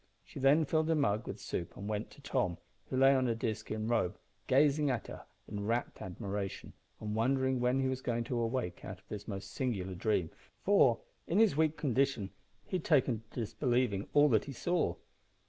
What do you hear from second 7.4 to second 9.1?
when he was going to awake out of